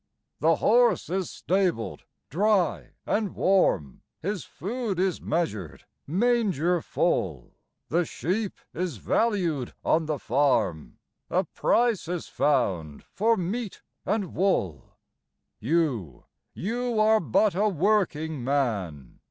[0.39, 7.51] The horse is stabled, dry and warm, His food is measured, manger full;
[7.89, 10.97] The sheep is valued on the farm,
[11.29, 14.97] A price is found for meat and wool.
[15.59, 16.25] You
[16.55, 19.19] you are but a working man!